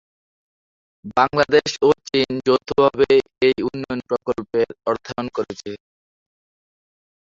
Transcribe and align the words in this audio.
বাংলাদেশ 1.17 1.69
ও 1.81 1.99
চীন 2.07 2.29
যৌথভাবে 2.47 3.09
এই 3.47 3.57
উন্নয়ন 3.67 3.99
প্রকল্পের 4.09 4.67
অর্থায়ন 4.87 5.27
করেছে। 5.37 5.71